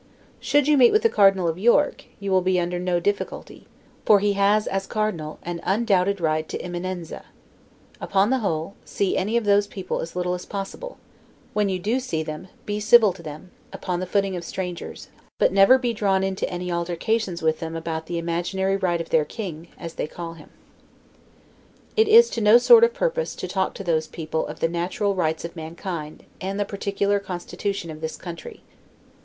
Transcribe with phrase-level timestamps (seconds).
[0.39, 3.67] Should you meet with the Cardinal of York, you will be under no difficulty;
[4.03, 7.25] for he has, as Cardinal, an undoubted right to 'Eminenza'.
[8.01, 10.97] Upon the whole, see any of those people as little as possible;
[11.53, 15.53] when you do see them, be civil to them, upon the footing of strangers; but
[15.53, 19.67] never be drawn into any altercations with them about the imaginary right of their king,
[19.77, 20.49] as they call him.
[21.95, 25.13] It is to no sort of purpose to talk to those people of the natural
[25.13, 28.63] rights of mankind, and the particular constitution of this country.